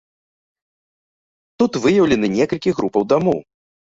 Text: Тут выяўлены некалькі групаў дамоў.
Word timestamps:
Тут 1.63 1.71
выяўлены 1.83 2.27
некалькі 2.37 2.73
групаў 2.81 3.05
дамоў. 3.15 3.39